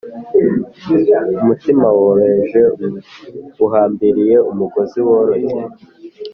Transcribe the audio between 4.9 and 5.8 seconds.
woroshye